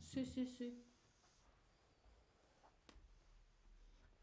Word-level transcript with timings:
Sí, 0.00 0.24
sí, 0.24 0.46
sí. 0.46 0.82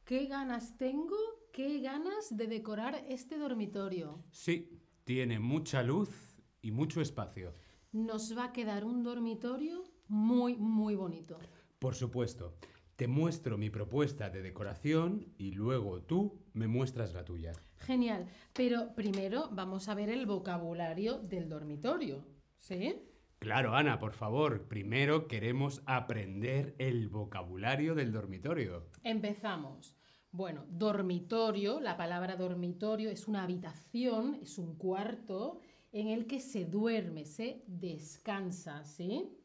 ¿Qué 0.06 0.26
ganas 0.26 0.78
tengo? 0.78 1.16
¿Qué 1.52 1.80
ganas 1.80 2.36
de 2.36 2.48
decorar 2.48 3.06
este 3.08 3.38
dormitorio? 3.38 4.24
Sí, 4.32 4.80
tiene 5.04 5.40
mucha 5.40 5.84
luz 5.84 6.38
y 6.62 6.72
mucho 6.72 7.02
espacio. 7.02 7.54
Nos 7.92 8.38
va 8.38 8.46
a 8.46 8.52
quedar 8.54 8.86
un 8.86 9.04
dormitorio 9.04 9.84
muy, 10.08 10.58
muy 10.58 10.96
bonito. 10.96 11.38
Por 11.80 11.96
supuesto, 11.96 12.56
te 12.96 13.08
muestro 13.08 13.58
mi 13.58 13.70
propuesta 13.70 14.30
de 14.30 14.42
decoración 14.42 15.34
y 15.38 15.52
luego 15.52 16.02
tú 16.02 16.43
me 16.54 16.68
muestras 16.68 17.14
la 17.14 17.26
tuya. 17.26 17.52
Genial. 17.78 18.28
Pero 18.54 18.94
primero 18.96 19.50
vamos 19.52 19.90
a 19.90 19.96
ver 19.96 20.10
el 20.10 20.26
vocabulario 20.26 21.18
del 21.18 21.50
dormitorio. 21.50 22.26
¿Sí? 22.58 22.96
Claro, 23.40 23.76
Ana, 23.76 24.00
por 24.00 24.14
favor, 24.14 24.70
primero 24.70 25.28
queremos 25.28 25.82
aprender 25.86 26.76
el 26.78 27.10
vocabulario 27.10 27.94
del 27.94 28.14
dormitorio. 28.14 28.90
Empezamos. 29.04 29.98
Bueno, 30.32 30.66
dormitorio, 30.70 31.82
la 31.82 31.98
palabra 31.98 32.38
dormitorio 32.38 33.10
es 33.10 33.28
una 33.28 33.44
habitación, 33.44 34.40
es 34.42 34.58
un 34.58 34.78
cuarto 34.78 35.60
en 35.92 36.08
el 36.08 36.26
que 36.26 36.40
se 36.40 36.66
duerme, 36.66 37.26
se 37.26 37.64
descansa, 37.68 38.84
¿sí? 38.86 39.38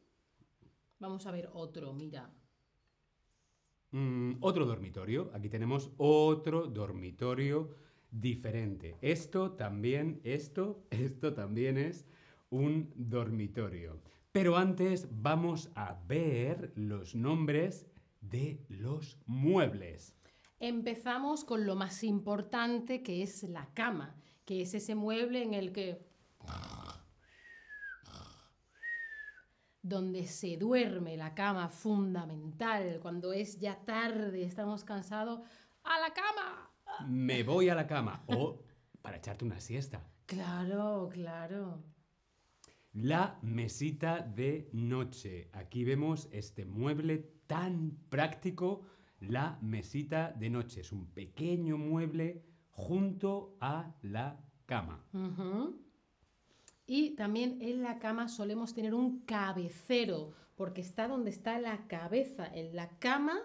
Vamos 0.99 1.27
a 1.27 1.31
ver 1.31 1.51
otro, 1.53 1.93
mira. 1.93 2.33
Mm, 3.91 4.35
otro 4.41 4.67
dormitorio, 4.67 5.31
aquí 5.33 5.49
tenemos 5.49 5.91
otro 5.97 6.67
dormitorio 6.67 7.71
diferente. 8.11 8.97
Esto 9.01 9.53
también, 9.53 10.21
esto, 10.25 10.85
esto 10.91 11.35
también 11.35 11.79
es 11.79 12.07
un 12.51 12.93
dormitorio. 12.95 14.01
Pero 14.33 14.57
antes 14.57 15.09
vamos 15.11 15.71
a 15.75 15.99
ver 16.07 16.73
los 16.77 17.15
nombres 17.15 17.87
de 18.21 18.61
los 18.69 19.19
muebles. 19.27 20.15
Empezamos 20.61 21.45
con 21.45 21.67
lo 21.67 21.77
más 21.77 22.03
importante 22.05 23.03
que 23.03 23.23
es 23.23 23.45
la 23.45 23.73
cama, 23.75 24.17
que 24.45 24.63
es 24.63 24.75
ese 24.75 24.95
mueble 24.95 25.43
en 25.43 25.55
el 25.55 25.73
que... 25.73 26.07
donde 29.89 30.27
se 30.27 30.57
duerme 30.57 31.17
la 31.17 31.35
cama 31.35 31.69
fundamental, 31.69 32.99
cuando 33.01 33.33
es 33.33 33.59
ya 33.59 33.85
tarde, 33.85 34.45
estamos 34.45 34.85
cansados, 34.85 35.41
¡a 35.85 35.99
la 36.01 36.13
cama! 36.13 36.71
Me 37.07 37.43
voy 37.43 37.69
a 37.69 37.75
la 37.75 37.87
cama 37.87 38.25
o 38.27 38.63
para 39.01 39.17
echarte 39.17 39.45
una 39.45 39.61
siesta. 39.61 40.05
Claro, 40.27 41.09
claro. 41.13 41.83
La 42.93 43.39
mesita 43.43 44.21
de 44.21 44.69
noche. 44.73 45.51
Aquí 45.53 45.85
vemos 45.85 46.29
este 46.33 46.65
mueble 46.65 47.19
tan 47.47 47.99
práctico. 48.09 48.83
La 49.21 49.59
mesita 49.63 50.33
de 50.33 50.51
noche 50.51 50.81
es 50.81 50.93
un 50.93 51.07
pequeño 51.13 51.79
mueble 51.79 52.45
junto 52.71 53.57
a 53.61 53.95
la 54.03 54.41
cama. 54.67 55.05
Y 56.91 57.11
también 57.11 57.59
en 57.61 57.83
la 57.83 57.99
cama 57.99 58.29
solemos 58.29 58.73
tener 58.73 58.95
un 58.95 59.21
cabecero, 59.21 60.33
porque 60.57 60.81
está 60.81 61.07
donde 61.07 61.29
está 61.29 61.61
la 61.61 61.87
cabeza, 61.87 62.47
en 62.47 62.75
la 62.75 62.89
cama, 62.99 63.39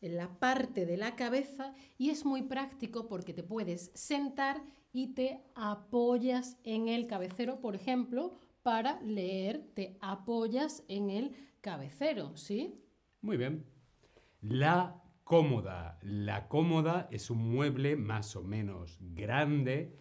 en 0.00 0.16
la 0.16 0.38
parte 0.38 0.86
de 0.86 0.96
la 0.96 1.14
cabeza, 1.14 1.74
y 1.98 2.08
es 2.08 2.24
muy 2.24 2.42
práctico 2.42 3.06
porque 3.06 3.34
te 3.34 3.42
puedes 3.42 3.90
sentar 3.94 4.62
y 4.94 5.08
te 5.08 5.42
apoyas 5.54 6.56
en 6.64 6.88
el 6.88 7.06
cabecero, 7.06 7.60
por 7.60 7.76
ejemplo, 7.76 8.38
para 8.62 8.98
leer, 9.02 9.68
te 9.74 9.98
apoyas 10.00 10.82
en 10.88 11.10
el 11.10 11.36
cabecero, 11.60 12.34
¿sí? 12.34 12.82
Muy 13.20 13.36
bien. 13.36 13.66
La 14.40 15.02
cómoda. 15.22 15.98
La 16.00 16.48
cómoda 16.48 17.08
es 17.10 17.28
un 17.28 17.52
mueble 17.52 17.96
más 17.96 18.36
o 18.36 18.42
menos 18.42 18.98
grande 19.02 19.94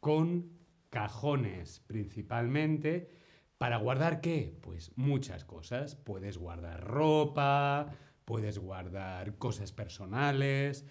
con 0.00 0.61
cajones 0.92 1.80
principalmente. 1.86 3.08
¿Para 3.56 3.78
guardar 3.78 4.20
qué? 4.20 4.58
Pues 4.60 4.92
muchas 4.96 5.44
cosas. 5.44 5.96
Puedes 5.96 6.36
guardar 6.36 6.84
ropa, 6.84 7.88
puedes 8.26 8.58
guardar 8.58 9.38
cosas 9.38 9.72
personales. 9.72 10.84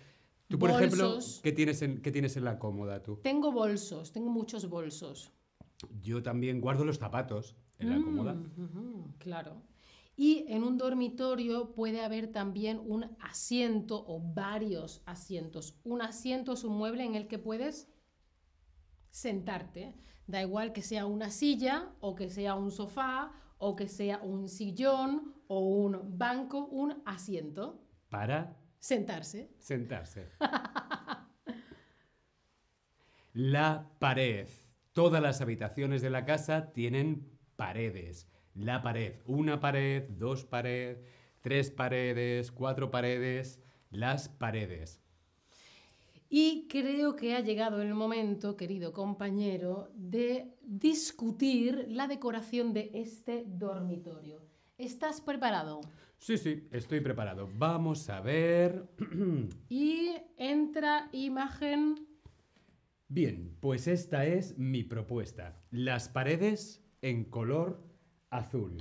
Tú, 0.47 0.57
por 0.57 0.71
ejemplo. 0.71 1.19
¿qué 1.43 1.51
tienes, 1.51 1.83
en, 1.83 2.01
¿qué 2.01 2.11
tienes 2.11 2.35
en 2.35 2.45
la 2.45 2.57
cómoda 2.57 3.03
tú? 3.03 3.17
Tengo 3.17 3.51
bolsos, 3.51 4.11
tengo 4.11 4.31
muchos 4.31 4.67
bolsos. 4.67 5.31
Yo 6.01 6.23
también 6.23 6.61
guardo 6.61 6.83
los 6.83 6.97
zapatos 6.97 7.55
en 7.77 7.89
la 7.91 8.03
cómoda. 8.03 8.33
Mm, 8.33 9.13
claro. 9.19 9.61
Y 10.17 10.45
en 10.47 10.63
un 10.63 10.79
dormitorio 10.79 11.73
puede 11.73 12.01
haber 12.01 12.31
también 12.31 12.81
un 12.83 13.05
asiento 13.19 14.03
o 14.07 14.19
varios 14.19 15.03
asientos. 15.05 15.79
Un 15.83 16.01
asiento 16.01 16.53
es 16.53 16.63
un 16.63 16.75
mueble 16.75 17.05
en 17.05 17.15
el 17.15 17.27
que 17.27 17.37
puedes 17.37 17.87
sentarte. 19.11 19.95
Da 20.27 20.41
igual 20.41 20.73
que 20.73 20.81
sea 20.81 21.05
una 21.05 21.29
silla 21.29 21.89
o 21.99 22.15
que 22.15 22.29
sea 22.29 22.55
un 22.55 22.71
sofá 22.71 23.31
o 23.57 23.75
que 23.75 23.87
sea 23.87 24.19
un 24.23 24.47
sillón 24.49 25.35
o 25.47 25.59
un 25.59 26.17
banco, 26.17 26.65
un 26.67 27.01
asiento. 27.05 27.83
Para 28.09 28.57
Sentarse. 28.79 29.51
sentarse. 29.59 30.29
La 33.33 33.89
pared. 33.99 34.47
Todas 34.93 35.21
las 35.21 35.39
habitaciones 35.41 36.01
de 36.01 36.09
la 36.09 36.25
casa 36.25 36.73
tienen 36.73 37.29
paredes. 37.55 38.27
La 38.53 38.81
pared. 38.81 39.21
Una 39.25 39.61
pared, 39.61 40.09
dos 40.09 40.43
paredes, 40.43 40.99
tres 41.41 41.71
paredes, 41.71 42.51
cuatro 42.51 42.91
paredes. 42.91 43.61
Las 43.89 44.27
paredes. 44.27 45.00
Y 46.33 46.65
creo 46.69 47.17
que 47.17 47.35
ha 47.35 47.41
llegado 47.41 47.81
el 47.81 47.93
momento, 47.93 48.55
querido 48.55 48.93
compañero, 48.93 49.91
de 49.95 50.55
discutir 50.61 51.87
la 51.89 52.07
decoración 52.07 52.71
de 52.71 52.89
este 52.93 53.43
dormitorio. 53.45 54.41
¿Estás 54.77 55.19
preparado? 55.19 55.81
Sí, 56.19 56.37
sí, 56.37 56.69
estoy 56.71 57.01
preparado. 57.01 57.49
Vamos 57.53 58.09
a 58.09 58.21
ver. 58.21 58.87
Y 59.67 60.11
entra 60.37 61.09
imagen. 61.11 62.07
Bien, 63.09 63.57
pues 63.59 63.87
esta 63.87 64.25
es 64.25 64.57
mi 64.57 64.85
propuesta. 64.85 65.61
Las 65.69 66.07
paredes 66.07 66.81
en 67.01 67.25
color 67.25 67.83
azul. 68.29 68.77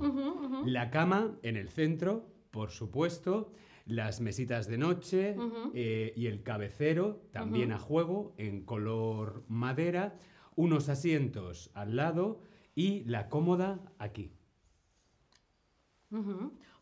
La 0.65 0.89
cama 0.89 1.37
en 1.43 1.57
el 1.57 1.67
centro, 1.67 2.33
por 2.49 2.71
supuesto. 2.71 3.51
Las 3.85 4.21
mesitas 4.21 4.67
de 4.67 4.77
noche 4.77 5.35
eh, 5.73 6.13
y 6.15 6.27
el 6.27 6.43
cabecero 6.43 7.21
también 7.31 7.71
a 7.71 7.79
juego 7.79 8.33
en 8.37 8.63
color 8.63 9.43
madera. 9.47 10.15
Unos 10.55 10.89
asientos 10.89 11.71
al 11.73 11.95
lado 11.95 12.41
y 12.75 13.03
la 13.05 13.29
cómoda 13.29 13.79
aquí. 13.97 14.31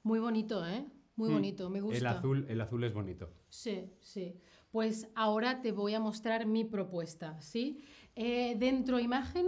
Muy 0.03 0.19
bonito, 0.19 0.65
¿eh? 0.65 0.85
Muy 1.15 1.29
Mm. 1.29 1.33
bonito, 1.33 1.69
me 1.69 1.81
gusta. 1.81 1.97
El 1.97 2.07
azul, 2.07 2.45
el 2.49 2.61
azul 2.61 2.83
es 2.83 2.93
bonito. 2.93 3.29
Sí, 3.49 3.91
sí. 3.99 4.39
Pues 4.71 5.07
ahora 5.16 5.61
te 5.61 5.71
voy 5.71 5.93
a 5.93 5.99
mostrar 5.99 6.45
mi 6.45 6.63
propuesta, 6.63 7.39
¿sí? 7.41 7.83
Eh, 8.16 8.55
dentro 8.57 8.99
imagen. 8.99 9.47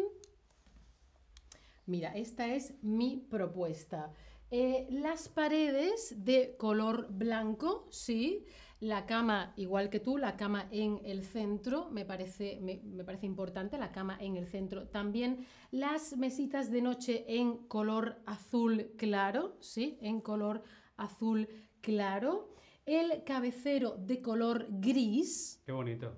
Mira, 1.85 2.15
esta 2.15 2.53
es 2.53 2.73
mi 2.83 3.17
propuesta. 3.29 4.13
Eh, 4.53 4.85
las 4.89 5.29
paredes 5.29 6.13
de 6.25 6.57
color 6.57 7.07
blanco, 7.09 7.87
sí. 7.89 8.45
La 8.81 9.05
cama, 9.05 9.53
igual 9.55 9.89
que 9.89 10.01
tú, 10.01 10.17
la 10.17 10.35
cama 10.35 10.67
en 10.71 10.99
el 11.05 11.23
centro, 11.23 11.89
me 11.89 12.03
parece, 12.03 12.59
me, 12.61 12.81
me 12.83 13.05
parece 13.05 13.27
importante, 13.27 13.77
la 13.77 13.93
cama 13.93 14.17
en 14.19 14.35
el 14.35 14.47
centro. 14.47 14.87
También 14.89 15.45
las 15.69 16.17
mesitas 16.17 16.69
de 16.69 16.81
noche 16.81 17.23
en 17.27 17.59
color 17.67 18.21
azul 18.25 18.91
claro, 18.97 19.55
sí, 19.61 19.97
en 20.01 20.19
color 20.19 20.63
azul 20.97 21.47
claro. 21.79 22.49
El 22.85 23.23
cabecero 23.23 23.95
de 23.97 24.21
color 24.21 24.67
gris. 24.69 25.61
Qué 25.65 25.71
bonito. 25.71 26.13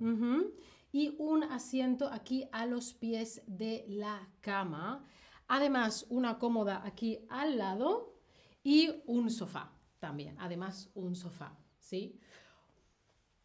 Y 0.91 1.15
un 1.19 1.43
asiento 1.43 2.07
aquí 2.07 2.47
a 2.51 2.65
los 2.65 2.93
pies 2.93 3.43
de 3.45 3.85
la 3.87 4.27
cama. 4.41 5.05
Además, 5.47 6.07
una 6.09 6.39
cómoda 6.39 6.81
aquí 6.85 7.19
al 7.29 7.57
lado 7.57 8.12
y 8.63 9.03
un 9.05 9.29
sofá 9.29 9.71
también. 9.99 10.35
Además, 10.39 10.89
un 10.95 11.15
sofá, 11.15 11.57
¿sí? 11.77 12.19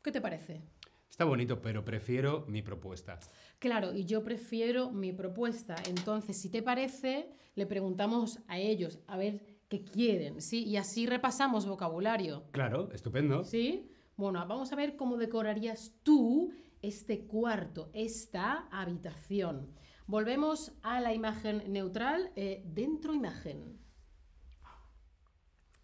¿Qué 0.02 0.12
te 0.12 0.20
parece? 0.20 0.62
Está 1.10 1.24
bonito, 1.24 1.60
pero 1.60 1.84
prefiero 1.84 2.44
mi 2.46 2.62
propuesta. 2.62 3.18
Claro, 3.58 3.92
y 3.92 4.04
yo 4.04 4.22
prefiero 4.22 4.90
mi 4.90 5.12
propuesta. 5.12 5.74
Entonces, 5.88 6.36
si 6.40 6.48
te 6.48 6.62
parece, 6.62 7.28
le 7.56 7.66
preguntamos 7.66 8.38
a 8.46 8.58
ellos 8.58 9.00
a 9.08 9.16
ver 9.16 9.58
qué 9.68 9.84
quieren, 9.84 10.40
¿sí? 10.40 10.64
Y 10.64 10.76
así 10.76 11.06
repasamos 11.06 11.66
vocabulario. 11.66 12.44
Claro, 12.52 12.88
estupendo. 12.92 13.42
¿Sí? 13.42 13.90
Bueno, 14.16 14.44
vamos 14.46 14.72
a 14.72 14.76
ver 14.76 14.96
cómo 14.96 15.16
decorarías 15.16 15.92
tú 16.02 16.52
este 16.82 17.26
cuarto, 17.26 17.90
esta 17.92 18.68
habitación. 18.70 19.74
Volvemos 20.06 20.72
a 20.82 21.00
la 21.00 21.12
imagen 21.12 21.72
neutral, 21.72 22.30
eh, 22.36 22.62
dentro 22.64 23.12
imagen. 23.12 23.78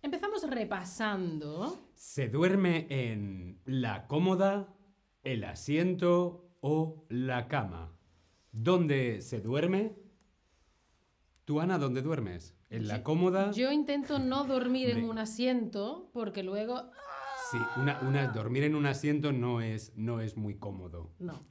Empezamos 0.05 0.43
repasando. 0.51 1.89
Se 1.95 2.29
duerme 2.29 2.87
en 2.91 3.59
la 3.65 4.07
cómoda, 4.07 4.69
el 5.23 5.45
asiento 5.45 6.51
o 6.61 7.07
la 7.09 7.49
cama. 7.49 7.91
¿Dónde 8.53 9.23
se 9.23 9.41
duerme? 9.41 9.97
¿Tú, 11.47 11.59
Ana, 11.59 11.79
dónde 11.79 12.03
duermes? 12.03 12.55
¿En 12.69 12.87
la 12.87 13.03
cómoda? 13.03 13.51
Yo 13.53 13.73
intento 13.73 14.19
no 14.19 14.45
dormir 14.45 14.91
en 14.91 15.05
un 15.09 15.19
asiento 15.19 16.11
porque 16.13 16.43
luego... 16.43 16.91
Sí, 17.51 17.57
una, 17.81 17.99
una- 18.01 18.29
dormir 18.29 18.65
en 18.65 18.75
un 18.75 18.85
asiento 18.85 19.33
no 19.33 19.63
es, 19.63 19.97
no 19.97 20.21
es 20.21 20.37
muy 20.37 20.59
cómodo. 20.59 21.15
No. 21.19 21.47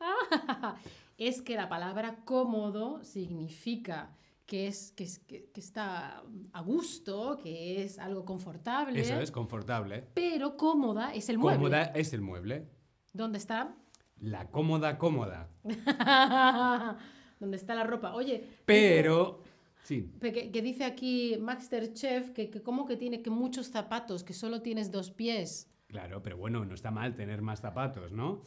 es 1.16 1.42
que 1.42 1.54
la 1.54 1.68
palabra 1.68 2.24
cómodo 2.24 3.04
significa 3.04 4.16
que, 4.46 4.66
es, 4.68 4.92
que, 4.92 5.04
es- 5.04 5.18
que- 5.18 5.50
que 5.52 5.60
está 5.60 6.22
a 6.52 6.60
gusto, 6.62 7.38
que 7.42 7.82
es 7.84 7.98
algo 7.98 8.24
confortable. 8.24 9.00
Eso 9.00 9.20
es 9.20 9.30
confortable. 9.30 10.04
Pero 10.14 10.56
cómoda 10.56 11.12
es 11.14 11.28
el 11.28 11.38
mueble. 11.38 11.58
Cómoda 11.58 11.82
es 11.94 12.12
el 12.12 12.20
mueble. 12.20 12.68
¿Dónde 13.12 13.38
está? 13.38 13.74
La 14.20 14.46
cómoda 14.50 14.96
cómoda. 14.98 15.48
¿Dónde 17.40 17.56
está 17.56 17.74
la 17.74 17.84
ropa? 17.84 18.14
Oye, 18.14 18.48
Pero... 18.64 19.42
Sí, 19.82 20.10
que 20.20 20.62
dice 20.62 20.84
aquí 20.84 21.36
Masterchef 21.40 22.30
que, 22.30 22.50
que 22.50 22.60
como 22.60 22.86
que 22.86 22.96
tiene 22.96 23.22
que 23.22 23.30
muchos 23.30 23.68
zapatos, 23.70 24.24
que 24.24 24.32
solo 24.32 24.60
tienes 24.60 24.90
dos 24.90 25.12
pies. 25.12 25.70
claro, 25.86 26.22
pero 26.24 26.36
bueno, 26.36 26.64
no 26.64 26.74
está 26.74 26.90
mal 26.90 27.14
tener 27.14 27.40
más 27.40 27.60
zapatos, 27.60 28.10
¿no? 28.10 28.42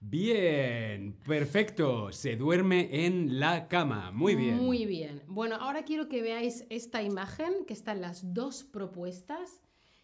Bien, 0.00 1.12
perfecto. 1.26 2.12
Se 2.12 2.36
duerme 2.36 3.04
en 3.04 3.40
la 3.40 3.68
cama. 3.68 4.10
Muy 4.12 4.36
bien. 4.36 4.56
Muy 4.56 4.86
bien. 4.86 5.22
Bueno, 5.26 5.56
ahora 5.56 5.84
quiero 5.84 6.08
que 6.08 6.22
veáis 6.22 6.64
esta 6.70 7.02
imagen 7.02 7.64
que 7.66 7.74
están 7.74 8.00
las 8.00 8.32
dos 8.32 8.64
propuestas. 8.64 9.60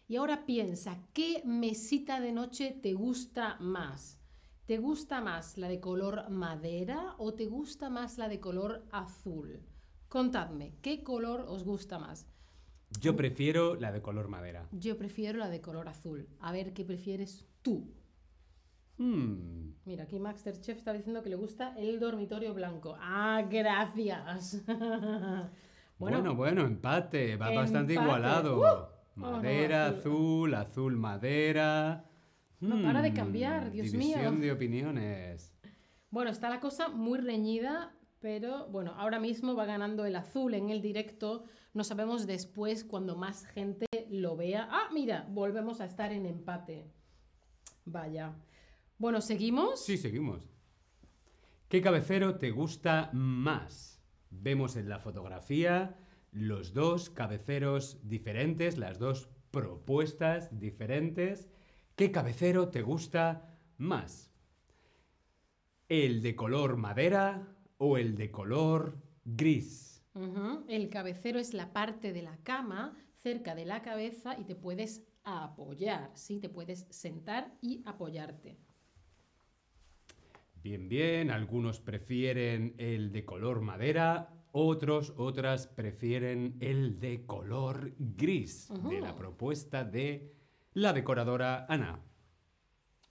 Y 0.07 0.17
ahora 0.17 0.45
piensa, 0.45 0.99
¿qué 1.13 1.41
mesita 1.45 2.19
de 2.19 2.31
noche 2.31 2.77
te 2.83 2.93
gusta 2.93 3.57
más? 3.59 4.19
¿Te 4.65 4.77
gusta 4.77 5.21
más 5.21 5.57
la 5.57 5.67
de 5.67 5.79
color 5.79 6.29
madera 6.29 7.15
o 7.17 7.33
te 7.33 7.45
gusta 7.45 7.89
más 7.89 8.17
la 8.17 8.27
de 8.27 8.39
color 8.39 8.85
azul? 8.91 9.63
Contadme, 10.07 10.75
¿qué 10.81 11.03
color 11.03 11.41
os 11.47 11.63
gusta 11.63 11.99
más? 11.99 12.27
Yo 12.99 13.15
prefiero 13.15 13.75
la 13.75 13.91
de 13.91 14.01
color 14.01 14.27
madera. 14.27 14.67
Yo 14.71 14.97
prefiero 14.97 15.39
la 15.39 15.49
de 15.49 15.61
color 15.61 15.87
azul. 15.87 16.27
A 16.39 16.51
ver 16.51 16.73
qué 16.73 16.85
prefieres 16.85 17.45
tú. 17.61 17.93
Hmm, 18.97 19.54
Mira, 19.85 20.03
aquí 20.05 20.17
Masterchef 20.19 20.77
está 20.77 20.93
diciendo 20.93 21.21
que 21.21 21.29
le 21.29 21.35
gusta 21.35 21.73
el 21.77 21.99
dormitorio 21.99 22.53
blanco. 22.53 22.95
Ah, 22.99 23.43
gracias. 23.49 24.63
Bueno, 25.97 26.35
bueno, 26.35 26.63
empate. 26.65 27.37
Va 27.37 27.51
bastante 27.51 27.93
empate. 27.93 28.05
igualado. 28.09 28.59
¡Uh! 28.59 29.19
Madera, 29.21 29.85
Oh, 29.87 29.91
no, 29.91 29.97
azul, 29.97 30.53
azul, 30.55 30.97
madera. 30.97 32.03
No 32.59 32.81
para 32.83 33.01
de 33.01 33.11
Hmm, 33.11 33.15
cambiar, 33.15 33.71
Dios 33.71 33.93
mío. 33.93 33.99
división 34.17 34.41
de 34.41 34.51
opiniones. 34.51 35.53
Bueno, 36.11 36.31
está 36.31 36.49
la 36.49 36.59
cosa 36.59 36.89
muy 36.89 37.19
reñida, 37.19 37.93
pero 38.19 38.67
bueno, 38.67 38.93
ahora 38.97 39.21
mismo 39.21 39.55
va 39.55 39.63
ganando 39.63 40.03
el 40.03 40.17
azul 40.17 40.53
en 40.55 40.69
el 40.69 40.81
directo. 40.81 41.45
No 41.73 41.85
sabemos 41.85 42.27
después 42.27 42.83
cuando 42.83 43.15
más 43.15 43.45
gente 43.45 43.85
lo 44.09 44.35
vea. 44.35 44.67
Ah, 44.69 44.89
mira, 44.93 45.25
volvemos 45.29 45.79
a 45.79 45.85
estar 45.85 46.11
en 46.11 46.25
empate. 46.25 46.91
Vaya. 47.85 48.33
Bueno, 48.97 49.19
¿seguimos? 49.21 49.83
Sí, 49.83 49.97
seguimos. 49.97 50.49
¿Qué 51.67 51.81
cabecero 51.81 52.37
te 52.37 52.51
gusta 52.51 53.09
más? 53.13 54.01
Vemos 54.29 54.77
en 54.77 54.87
la 54.87 54.99
fotografía 54.99 55.97
los 56.31 56.73
dos 56.73 57.09
cabeceros 57.09 57.99
diferentes, 58.03 58.77
las 58.77 58.99
dos 58.99 59.29
propuestas 59.51 60.57
diferentes. 60.59 61.49
¿Qué 61.95 62.11
cabecero 62.11 62.69
te 62.69 62.81
gusta 62.81 63.57
más? 63.77 64.31
¿El 65.89 66.21
de 66.21 66.35
color 66.35 66.77
madera 66.77 67.55
o 67.77 67.97
el 67.97 68.15
de 68.15 68.31
color 68.31 68.97
gris? 69.23 70.03
El 70.67 70.89
cabecero 70.89 71.39
es 71.39 71.53
la 71.53 71.73
parte 71.73 72.13
de 72.13 72.21
la 72.21 72.37
cama 72.43 72.97
cerca 73.13 73.55
de 73.55 73.65
la 73.65 73.81
cabeza 73.81 74.37
y 74.39 74.45
te 74.45 74.55
puedes 74.55 75.03
apoyar, 75.23 76.11
¿sí? 76.15 76.39
Te 76.39 76.49
puedes 76.49 76.87
sentar 76.89 77.57
y 77.61 77.81
apoyarte. 77.85 78.57
Bien, 80.65 80.89
bien, 80.89 81.29
algunos 81.29 81.79
prefieren 81.79 82.73
el 82.79 83.11
de 83.11 83.23
color 83.23 83.61
madera, 83.61 84.33
otros, 84.51 85.13
otras 85.15 85.67
prefieren 85.67 86.57
el 86.59 86.99
de 86.99 87.23
color 87.27 87.93
gris, 87.99 88.73
de 88.89 88.99
la 88.99 89.13
propuesta 89.15 89.83
de 89.83 90.33
la 90.73 90.91
decoradora 90.91 91.67
Ana. 91.69 91.99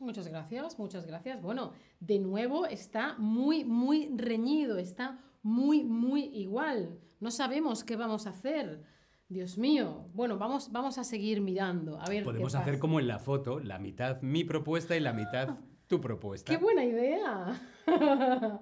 Muchas 0.00 0.26
gracias, 0.26 0.80
muchas 0.80 1.06
gracias. 1.06 1.40
Bueno, 1.42 1.70
de 2.00 2.18
nuevo 2.18 2.66
está 2.66 3.14
muy, 3.18 3.64
muy 3.64 4.10
reñido, 4.16 4.76
está 4.76 5.20
muy, 5.44 5.84
muy 5.84 6.24
igual. 6.34 6.98
No 7.20 7.30
sabemos 7.30 7.84
qué 7.84 7.94
vamos 7.94 8.26
a 8.26 8.30
hacer. 8.30 8.82
Dios 9.28 9.58
mío. 9.58 10.08
Bueno, 10.12 10.38
vamos, 10.38 10.72
vamos 10.72 10.98
a 10.98 11.04
seguir 11.04 11.40
mirando. 11.40 12.00
A 12.00 12.08
ver 12.08 12.24
qué 12.24 12.24
Podemos 12.24 12.56
hacer 12.56 12.80
como 12.80 12.98
en 12.98 13.06
la 13.06 13.20
foto, 13.20 13.60
la 13.60 13.78
mitad 13.78 14.20
mi 14.22 14.42
propuesta 14.42 14.96
y 14.96 15.00
la 15.00 15.12
mitad 15.12 15.56
tu 15.94 16.00
propuesta. 16.00 16.50
¡Qué 16.50 16.58
buena 16.58 16.84
idea! 16.84 17.60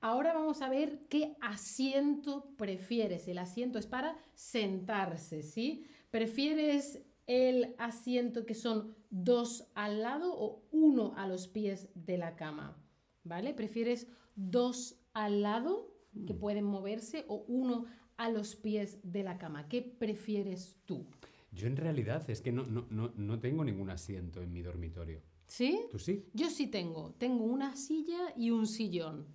Ahora 0.00 0.32
vamos 0.32 0.62
a 0.62 0.68
ver 0.68 1.00
qué 1.08 1.36
asiento 1.40 2.54
prefieres. 2.56 3.28
El 3.28 3.38
asiento 3.38 3.78
es 3.78 3.86
para 3.86 4.16
sentarse, 4.34 5.42
¿sí? 5.42 5.84
¿Prefieres 6.10 7.02
el 7.26 7.74
asiento 7.78 8.46
que 8.46 8.54
son 8.54 8.94
dos 9.10 9.66
al 9.74 10.00
lado 10.00 10.32
o 10.32 10.62
uno 10.70 11.12
a 11.16 11.26
los 11.26 11.48
pies 11.48 11.88
de 11.94 12.16
la 12.18 12.36
cama? 12.36 12.76
¿Vale? 13.24 13.52
¿Prefieres 13.52 14.06
dos 14.36 14.96
al 15.12 15.42
lado 15.42 15.92
que 16.26 16.34
pueden 16.34 16.64
moverse 16.64 17.24
o 17.28 17.44
uno 17.48 17.86
a 18.16 18.30
los 18.30 18.54
pies 18.54 19.00
de 19.02 19.22
la 19.22 19.38
cama? 19.38 19.68
¿Qué 19.68 19.82
prefieres 19.82 20.78
tú? 20.86 21.06
Yo 21.52 21.66
en 21.66 21.76
realidad 21.76 22.30
es 22.30 22.40
que 22.40 22.52
no, 22.52 22.64
no, 22.64 22.86
no, 22.90 23.12
no 23.16 23.40
tengo 23.40 23.64
ningún 23.64 23.90
asiento 23.90 24.40
en 24.40 24.52
mi 24.52 24.62
dormitorio. 24.62 25.20
¿Sí? 25.50 25.88
¿Tú 25.90 25.98
sí? 25.98 26.30
Yo 26.32 26.48
sí 26.48 26.68
tengo. 26.68 27.12
Tengo 27.18 27.44
una 27.44 27.74
silla 27.74 28.32
y 28.36 28.52
un 28.52 28.68
sillón. 28.68 29.26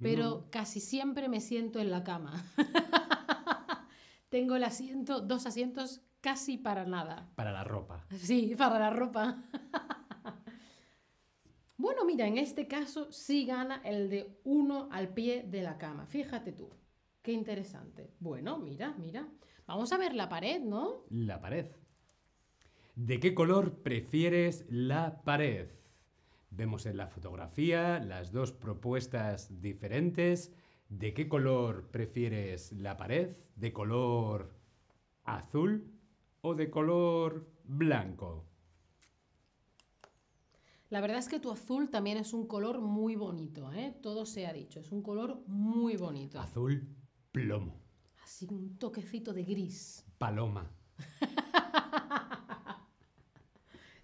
Pero 0.00 0.46
casi 0.52 0.78
siempre 0.78 1.28
me 1.28 1.40
siento 1.40 1.80
en 1.80 1.90
la 1.90 2.04
cama. 2.04 2.44
tengo 4.28 4.54
el 4.54 4.62
asiento, 4.62 5.20
dos 5.20 5.46
asientos 5.46 6.00
casi 6.20 6.58
para 6.58 6.84
nada. 6.84 7.28
Para 7.34 7.50
la 7.50 7.64
ropa. 7.64 8.06
Sí, 8.16 8.54
para 8.56 8.78
la 8.78 8.90
ropa. 8.90 9.42
bueno, 11.76 12.04
mira, 12.04 12.28
en 12.28 12.38
este 12.38 12.68
caso 12.68 13.10
sí 13.10 13.44
gana 13.44 13.82
el 13.84 14.08
de 14.08 14.38
uno 14.44 14.88
al 14.92 15.12
pie 15.12 15.42
de 15.42 15.62
la 15.62 15.76
cama. 15.76 16.06
Fíjate 16.06 16.52
tú. 16.52 16.70
Qué 17.20 17.32
interesante. 17.32 18.14
Bueno, 18.20 18.58
mira, 18.58 18.94
mira. 18.96 19.28
Vamos 19.66 19.92
a 19.92 19.98
ver 19.98 20.14
la 20.14 20.28
pared, 20.28 20.60
¿no? 20.60 21.02
La 21.10 21.40
pared. 21.40 21.66
¿De 22.98 23.20
qué 23.20 23.32
color 23.32 23.76
prefieres 23.84 24.66
la 24.68 25.22
pared? 25.22 25.68
Vemos 26.50 26.84
en 26.84 26.96
la 26.96 27.06
fotografía 27.06 28.00
las 28.00 28.32
dos 28.32 28.50
propuestas 28.50 29.60
diferentes. 29.60 30.52
¿De 30.88 31.14
qué 31.14 31.28
color 31.28 31.92
prefieres 31.92 32.72
la 32.72 32.96
pared? 32.96 33.36
¿De 33.54 33.72
color 33.72 34.52
azul 35.22 35.92
o 36.40 36.56
de 36.56 36.70
color 36.70 37.48
blanco? 37.62 38.44
La 40.90 41.00
verdad 41.00 41.18
es 41.18 41.28
que 41.28 41.38
tu 41.38 41.52
azul 41.52 41.90
también 41.90 42.18
es 42.18 42.32
un 42.32 42.48
color 42.48 42.80
muy 42.80 43.14
bonito, 43.14 43.72
¿eh? 43.72 43.96
Todo 44.02 44.26
se 44.26 44.44
ha 44.48 44.52
dicho. 44.52 44.80
Es 44.80 44.90
un 44.90 45.02
color 45.02 45.44
muy 45.46 45.94
bonito. 45.94 46.40
Azul 46.40 46.96
plomo. 47.30 47.80
Así 48.24 48.48
un 48.50 48.76
toquecito 48.76 49.32
de 49.32 49.44
gris. 49.44 50.04
Paloma. 50.18 50.68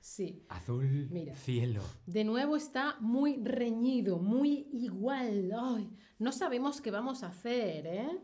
Sí. 0.04 0.44
Azul 0.50 1.08
Mira. 1.10 1.34
cielo. 1.34 1.80
De 2.04 2.24
nuevo 2.24 2.56
está 2.56 2.96
muy 3.00 3.42
reñido, 3.42 4.18
muy 4.18 4.68
igual. 4.70 5.50
Ay, 5.58 5.90
no 6.18 6.30
sabemos 6.30 6.82
qué 6.82 6.90
vamos 6.90 7.22
a 7.22 7.28
hacer, 7.28 7.86
¿eh? 7.86 8.20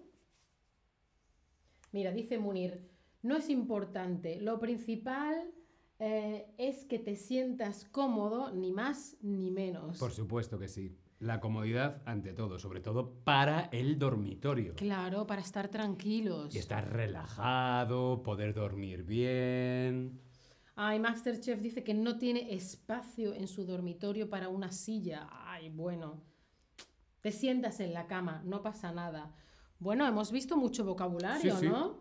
Mira, 1.93 2.13
dice 2.13 2.39
Munir, 2.39 2.87
no 3.23 3.35
es 3.35 3.49
importante. 3.49 4.43
Lo 4.43 4.61
principal 4.61 5.55
eh, 5.99 6.53
es 6.59 6.85
que 6.85 6.99
te 6.99 7.17
sientas 7.17 7.87
cómodo, 7.87 8.53
ni 8.53 8.73
más 8.73 9.17
ni 9.23 9.51
menos. 9.51 9.99
Por 9.99 10.13
supuesto 10.13 10.59
que 10.59 10.69
sí. 10.69 10.99
La 11.19 11.41
comodidad 11.41 12.03
ante 12.05 12.35
todo, 12.35 12.59
sobre 12.59 12.81
todo 12.81 13.15
para 13.25 13.71
el 13.73 13.99
dormitorio. 13.99 14.75
Claro, 14.75 15.27
para 15.27 15.41
estar 15.41 15.69
tranquilos. 15.69 16.55
Y 16.55 16.59
estar 16.59 16.93
relajado, 16.93 18.23
poder 18.23 18.53
dormir 18.53 19.03
bien. 19.05 20.30
Ay, 20.77 20.99
Masterchef 20.99 21.61
dice 21.61 21.85
que 21.85 21.95
no 21.95 22.19
tiene 22.19 22.55
espacio 22.55 23.35
en 23.35 23.49
su 23.49 23.65
dormitorio 23.65 24.31
para 24.31 24.49
una 24.49 24.73
silla. 24.73 25.29
Ay, 25.31 25.69
bueno. 25.69 26.23
Te 27.21 27.33
sientas 27.33 27.81
en 27.81 27.93
la 27.93 28.07
cama, 28.07 28.43
no 28.47 28.63
pasa 28.63 28.93
nada. 28.93 29.35
Bueno, 29.79 30.07
hemos 30.07 30.33
visto 30.33 30.57
mucho 30.57 30.85
vocabulario, 30.85 31.55
Sí, 31.57 31.61
sí. 31.61 31.69
¿no? 31.69 32.01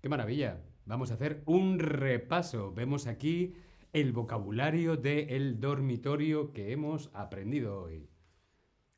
¡Qué 0.00 0.08
maravilla! 0.08 0.62
Vamos 0.86 1.10
a 1.10 1.14
hacer 1.14 1.42
un 1.46 1.78
repaso. 1.78 2.72
Vemos 2.72 3.06
aquí 3.06 3.54
el 3.92 4.12
vocabulario 4.12 4.96
del 4.96 5.60
dormitorio 5.60 6.52
que 6.52 6.72
hemos 6.72 7.10
aprendido 7.14 7.82
hoy. 7.82 8.08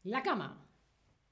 La 0.03 0.23
cama, 0.23 0.67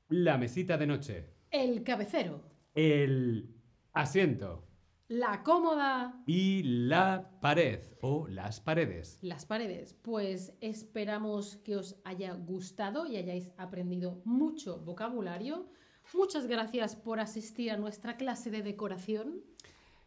La 0.09 0.37
mesita 0.39 0.77
de 0.79 0.87
noche. 0.87 1.31
el 1.51 1.83
cabecero, 1.85 2.41
El 2.75 3.55
asiento. 3.93 4.65
La 5.09 5.43
cómoda, 5.43 6.23
Y 6.27 6.63
la 6.63 7.31
pared 7.41 7.81
o 8.01 8.27
las 8.29 8.61
paredes. 8.61 9.19
las 9.23 9.45
paredes. 9.47 9.95
Pues 10.03 10.55
esperamos 10.61 11.57
que 11.59 11.77
os 11.77 11.97
haya 12.05 12.33
gustado 12.35 13.07
y 13.07 13.17
hayáis 13.17 13.51
aprendido 13.59 14.23
mucho 14.25 14.79
vocabulario. 14.81 15.69
Muchas 16.15 16.47
gracias 16.47 16.97
por 16.97 17.21
asistir 17.21 17.71
a 17.71 17.77
nuestra 17.77 18.17
clase 18.17 18.51
de 18.51 18.63
decoración. 18.63 19.43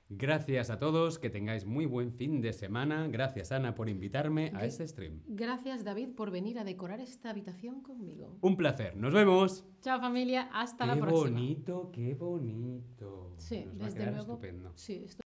Gracias 0.09 0.69
a 0.69 0.79
todos, 0.79 1.19
que 1.19 1.29
tengáis 1.29 1.65
muy 1.65 1.85
buen 1.85 2.13
fin 2.13 2.39
de 2.41 2.53
semana. 2.53 3.07
Gracias 3.07 3.51
Ana 3.51 3.75
por 3.75 3.89
invitarme 3.89 4.51
a 4.55 4.63
este 4.65 4.87
stream. 4.87 5.21
Gracias 5.27 5.83
David 5.83 6.09
por 6.15 6.31
venir 6.31 6.59
a 6.59 6.63
decorar 6.63 6.99
esta 7.01 7.29
habitación 7.31 7.81
conmigo. 7.81 8.37
Un 8.41 8.55
placer. 8.55 8.95
Nos 8.95 9.13
vemos. 9.13 9.65
Chao 9.81 9.99
familia, 9.99 10.49
hasta 10.53 10.85
qué 10.85 10.91
la 10.95 11.01
próxima. 11.01 11.29
bonito, 11.39 11.91
qué 11.91 12.13
bonito. 12.15 13.33
Sí, 13.37 13.65
Nos 13.65 13.79
va 13.79 13.85
a 13.85 13.89
desde 13.89 14.05
luego. 14.05 14.19
estupendo. 14.33 14.71
Sí, 14.75 15.05